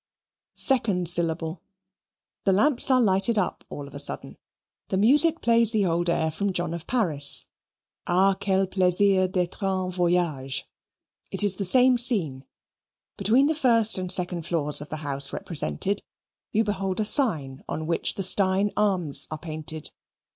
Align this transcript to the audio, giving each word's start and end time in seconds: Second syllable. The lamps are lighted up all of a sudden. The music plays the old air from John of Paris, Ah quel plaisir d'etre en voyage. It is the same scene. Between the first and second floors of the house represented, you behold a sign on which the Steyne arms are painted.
Second 0.55 1.07
syllable. 1.07 1.61
The 2.45 2.51
lamps 2.53 2.89
are 2.89 2.99
lighted 2.99 3.37
up 3.37 3.63
all 3.69 3.87
of 3.87 3.93
a 3.93 3.99
sudden. 3.99 4.37
The 4.87 4.97
music 4.97 5.41
plays 5.41 5.71
the 5.71 5.85
old 5.85 6.09
air 6.09 6.31
from 6.31 6.53
John 6.53 6.73
of 6.73 6.87
Paris, 6.87 7.45
Ah 8.07 8.33
quel 8.33 8.65
plaisir 8.65 9.27
d'etre 9.27 9.67
en 9.67 9.91
voyage. 9.91 10.65
It 11.29 11.43
is 11.43 11.57
the 11.57 11.65
same 11.65 11.99
scene. 11.99 12.45
Between 13.15 13.45
the 13.45 13.53
first 13.53 13.99
and 13.99 14.11
second 14.11 14.47
floors 14.47 14.81
of 14.81 14.89
the 14.89 14.97
house 15.05 15.31
represented, 15.31 16.01
you 16.51 16.63
behold 16.63 16.99
a 16.99 17.05
sign 17.05 17.63
on 17.69 17.85
which 17.85 18.15
the 18.15 18.23
Steyne 18.23 18.71
arms 18.75 19.27
are 19.29 19.37
painted. 19.37 19.91